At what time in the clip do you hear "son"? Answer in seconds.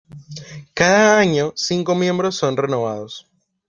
2.35-2.57